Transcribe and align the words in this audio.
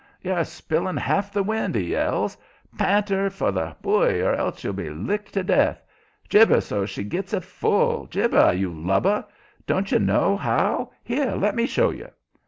"You're 0.19 0.45
spilling 0.45 0.97
half 0.97 1.31
the 1.31 1.43
wind!" 1.43 1.75
he 1.75 1.91
yells. 1.91 2.35
"Pint' 2.75 3.09
her 3.09 3.29
for 3.29 3.51
the 3.51 3.75
buoy 3.83 4.19
or 4.21 4.33
else 4.33 4.63
you'll 4.63 4.73
be 4.73 4.89
licked 4.89 5.31
to 5.35 5.43
death! 5.43 5.79
Jibe 6.27 6.49
her 6.49 6.61
so's 6.61 6.89
she 6.89 7.03
gits 7.03 7.35
it 7.35 7.43
full. 7.43 8.07
Jibe 8.07 8.33
her, 8.33 8.51
you 8.51 8.73
lubber! 8.73 9.23
Don't 9.67 9.91
you 9.91 9.99
know 9.99 10.35
how? 10.37 10.91
Here! 11.03 11.33
let 11.33 11.53
me 11.53 11.67
show 11.67 11.91
you!" 11.91 12.09